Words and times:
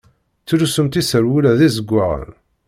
Ttlussunt 0.41 0.99
iserwula 1.01 1.51
d 1.57 1.59
izeggaɣen. 1.67 2.29